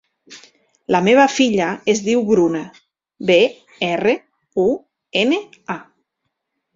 [0.95, 2.61] La meva filla es diu Bruna:
[3.31, 3.37] be,
[3.91, 4.15] erra,
[4.65, 4.69] u,
[5.25, 5.39] ena,
[5.75, 5.81] a.